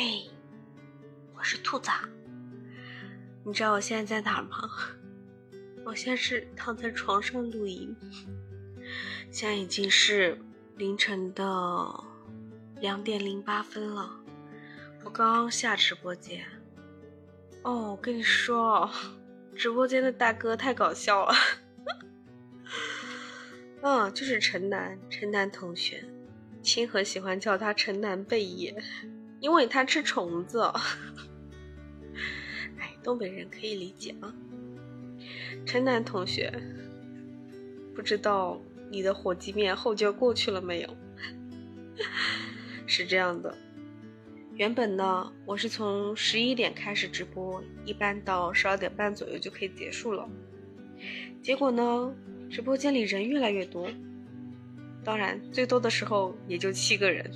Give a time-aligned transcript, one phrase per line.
[0.00, 0.30] 嘿，
[1.36, 1.90] 我是兔子。
[3.42, 4.70] 你知道我现在在哪儿吗？
[5.84, 7.92] 我现在是躺在床上录音。
[9.32, 10.40] 现在已经是
[10.76, 11.44] 凌晨的
[12.80, 14.08] 两点零八分了。
[15.02, 16.46] 我刚下直播间。
[17.64, 18.90] 哦，我跟你说哦，
[19.56, 21.34] 直播间的大哥太搞笑了。
[23.82, 26.04] 嗯，就是陈楠，陈楠同学，
[26.62, 28.80] 清河喜欢叫他陈楠贝爷。
[29.40, 30.60] 因为他吃虫子，
[32.78, 34.34] 哎，东北人可以理解啊。
[35.64, 36.52] 陈楠同学，
[37.94, 40.96] 不知道你的火鸡面后劲过去了没有？
[42.86, 43.54] 是这样的，
[44.54, 50.28] 原本呢，我是从十一点开始直播，一般到十二点半左右就可以结束了。
[51.42, 52.14] 结果呢，
[52.50, 53.90] 直播间里人越来越多，
[55.04, 57.30] 当然最多的时候也就七个人。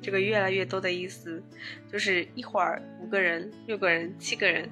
[0.00, 1.42] 这个越来越多的意思，
[1.90, 4.70] 就是一会儿五个人、六个人、七个人，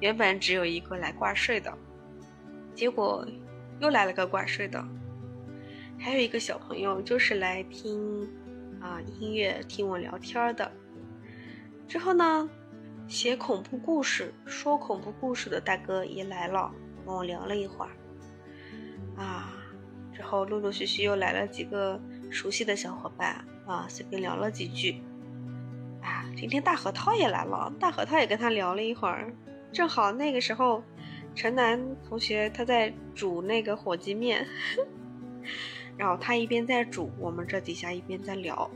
[0.00, 1.72] 原本只有一个来挂睡的，
[2.74, 3.26] 结果
[3.80, 4.84] 又来了个挂睡的，
[5.98, 8.28] 还有一个小朋友就是来听
[8.80, 10.70] 啊音乐、听我聊天的。
[11.86, 12.48] 之后呢，
[13.06, 16.70] 写恐怖故事、说恐怖故事的大哥也来了，
[17.06, 17.90] 跟我聊了一会儿。
[19.16, 19.56] 啊，
[20.14, 21.98] 之后陆陆续续又来了几个
[22.30, 23.44] 熟悉的小伙伴。
[23.68, 25.02] 啊，随便聊了几句，
[26.00, 29.30] 啊，今天大核桃也来了，大核桃也跟他聊了一会儿，
[29.70, 30.82] 正好那个时候，
[31.34, 34.46] 陈楠同学他在煮那个火鸡面，
[35.98, 38.70] 然后他一边在煮，我们这底下一边在聊，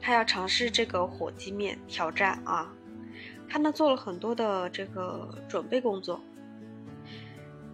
[0.00, 2.72] 他要尝试这个火鸡面挑战啊，
[3.48, 6.20] 他呢做了很多的这个准备工作，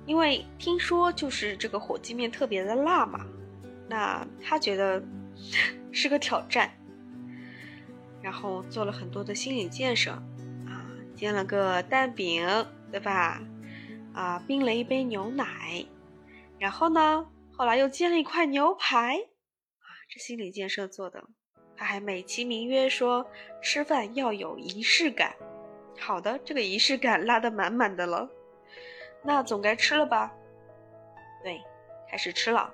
[0.07, 3.27] 因为听说就是这个火鸡面特别的辣嘛，
[3.87, 5.03] 那他觉得。
[5.93, 6.71] 是个挑战，
[8.23, 10.13] 然后做了很多的心理建设，
[10.67, 12.47] 啊，煎了个蛋饼，
[12.91, 13.41] 对吧？
[14.13, 15.85] 啊，冰了一杯牛奶，
[16.59, 21.25] 然后呢，后来又煎了一块牛排，啊，这心理建设做的，
[21.77, 23.27] 他还美其名曰说
[23.61, 25.35] 吃饭要有仪式感。
[25.99, 28.29] 好的，这个仪式感拉得满满的了，
[29.23, 30.33] 那总该吃了吧？
[31.43, 31.61] 对，
[32.09, 32.73] 开始吃了，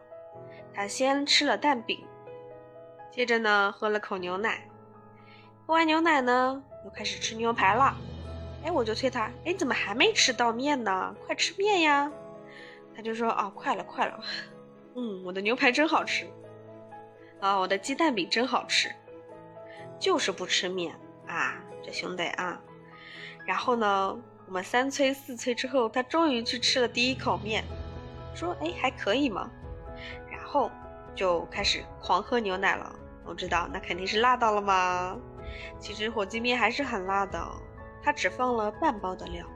[0.75, 1.99] 他先吃了蛋饼。
[3.11, 4.69] 接着呢，喝了口牛奶，
[5.67, 7.97] 喝完牛奶呢，又开始吃牛排了。
[8.65, 11.15] 哎，我就催他，哎，怎么还没吃到面呢？
[11.27, 12.11] 快吃面呀！
[12.95, 14.21] 他就说，哦，快了，快了。
[14.95, 16.27] 嗯，我的牛排真好吃，
[17.41, 18.91] 啊，我的鸡蛋饼真好吃，
[19.99, 20.95] 就是不吃面
[21.27, 22.61] 啊，这兄弟啊。
[23.47, 24.17] 然后呢，
[24.47, 27.65] 我们三催四催之后，他终于去吃了第一口面，
[28.35, 29.51] 说，哎，还可以嘛。
[30.31, 30.71] 然后
[31.15, 32.95] 就开始狂喝牛奶了。
[33.25, 35.17] 我知道，那肯定是辣到了吗？
[35.79, 37.41] 其实火鸡面还是很辣的，
[38.03, 39.47] 它只放了半包的料。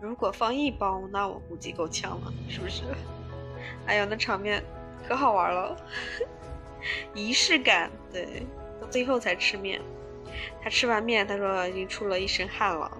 [0.00, 2.82] 如果放一包，那我估计够呛了，是不是？
[3.86, 4.62] 哎呦，那场面
[5.06, 5.76] 可好玩了，
[7.14, 7.90] 仪式感。
[8.12, 8.46] 对，
[8.80, 9.80] 到最后才吃面。
[10.60, 12.90] 他吃完面，他说已经出了一身汗了，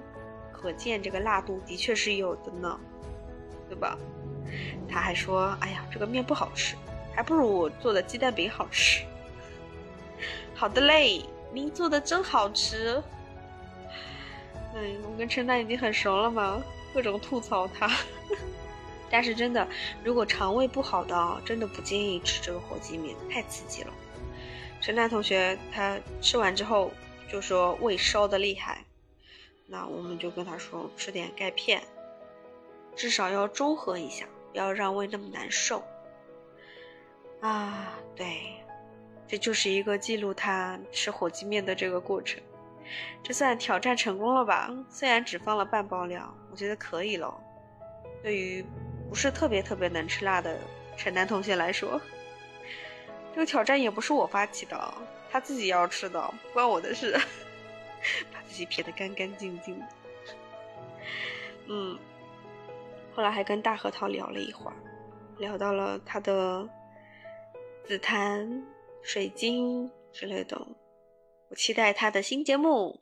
[0.52, 2.78] 可见这个辣度的确是有的呢，
[3.68, 3.98] 对吧？
[4.88, 6.76] 他还说：“哎呀，这个面不好吃，
[7.14, 9.04] 还不如我做的鸡蛋饼好吃。”
[10.54, 13.02] 好的嘞，您做的真好吃。
[14.74, 16.62] 嗯，我跟陈丹已经很熟了嘛，
[16.94, 17.90] 各种吐槽他。
[19.10, 19.66] 但是真的，
[20.02, 23.92] 如果肠胃不好的，真的不建议吃这个火鸡面，太刺激了。
[24.80, 26.90] 陈丹同学他吃完之后
[27.28, 28.84] 就说胃烧的厉害，
[29.66, 31.82] 那我们就跟他说吃点钙片，
[32.96, 35.82] 至少要中和一下，不要让胃那么难受。
[37.42, 38.56] 啊，对。
[39.28, 42.38] 这就是一个记录他吃火鸡面的这个过程，
[43.22, 44.68] 这算挑战成功了吧？
[44.90, 47.34] 虽然只放了半包料，我觉得可以了。
[48.22, 48.62] 对于
[49.08, 50.58] 不是特别特别能吃辣的
[50.98, 51.98] 陈楠同学来说，
[53.34, 54.94] 这个挑战也不是我发起的，
[55.30, 57.18] 他自己要吃的，不关我的事，
[58.30, 59.82] 把自己撇得干干净净。
[61.68, 61.98] 嗯，
[63.14, 64.76] 后来还跟大核桃聊了一会儿，
[65.38, 66.68] 聊到了他的
[67.84, 68.62] 紫檀。
[69.04, 70.64] 水晶之类的，
[71.50, 73.00] 我期待他的新节目。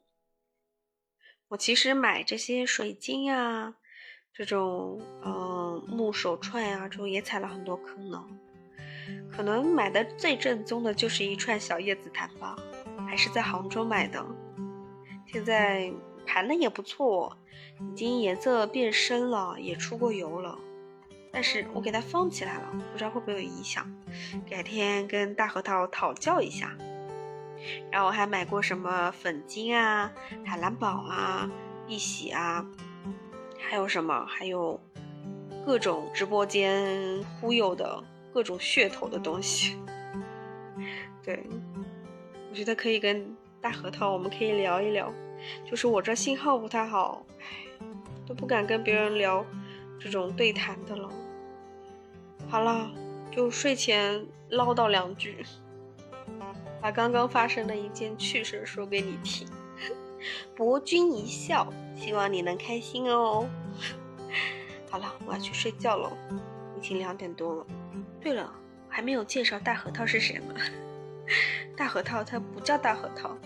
[1.49, 3.75] 我其实买这些水晶啊，
[4.33, 8.27] 这种嗯木手串啊，这种也踩了很多坑呢。
[9.31, 12.57] 可能买的最正宗的就是一串小叶紫檀吧，
[13.07, 14.25] 还是在杭州买的。
[15.27, 15.93] 现在
[16.27, 17.37] 盘的也不错，
[17.93, 20.59] 已经颜色变深了，也出过油了。
[21.33, 23.87] 但是我给它放起来了，不知道会不会有影响。
[24.49, 26.77] 改天跟大核桃讨教一下。
[27.91, 30.11] 然后我还买过什么粉晶啊、
[30.45, 31.51] 海蓝宝啊、
[31.87, 32.67] 碧玺啊，
[33.59, 34.25] 还有什么？
[34.27, 34.81] 还有
[35.67, 39.77] 各种直播间忽悠的各种噱头的东西。
[41.23, 41.45] 对，
[42.49, 45.13] 我觉得可以跟大核桃，我们可以聊一聊。
[45.69, 47.87] 就是我这信号不太好，唉，
[48.27, 49.45] 都不敢跟别人聊
[49.99, 51.11] 这种对谈的了。
[52.51, 52.91] 好了，
[53.31, 55.47] 就睡前唠叨两句。
[56.83, 59.47] 把刚刚发生的一件趣事说给你听，
[60.57, 63.49] 博君一笑，希望你能开心哦。
[64.91, 66.11] 好了，我要去睡觉了，
[66.77, 67.67] 已经两点多了。
[68.21, 68.53] 对了，
[68.89, 70.55] 还没有介绍大核桃是谁呢？
[71.77, 73.37] 大核桃它不叫大核桃，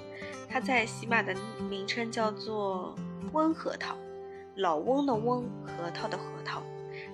[0.48, 1.36] 它在喜马的
[1.68, 2.96] 名称叫做
[3.32, 3.96] 温核桃，
[4.56, 6.62] 老翁的翁，核桃的核桃。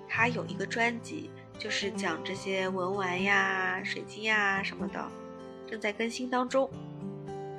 [0.07, 5.09] 它有一个专辑，就是讲这些文玩呀、水晶呀什么的。
[5.69, 6.71] 正在更新当中，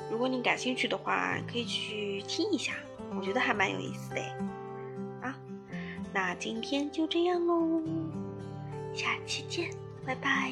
[0.09, 2.73] 如果你感兴趣的话，可以去听一下，
[3.15, 4.21] 我觉得还蛮有意思的。
[5.21, 5.37] 啊，
[6.11, 7.79] 那今天就这样喽，
[8.91, 9.69] 下期见，
[10.03, 10.51] 拜拜。